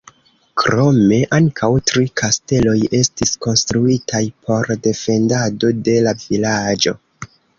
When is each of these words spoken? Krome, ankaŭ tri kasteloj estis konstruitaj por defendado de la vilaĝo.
Krome, 0.59 1.17
ankaŭ 1.37 1.69
tri 1.89 2.05
kasteloj 2.21 2.73
estis 3.01 3.35
konstruitaj 3.47 4.23
por 4.47 4.71
defendado 4.89 5.73
de 5.89 5.97
la 6.09 6.17
vilaĝo. 6.25 6.97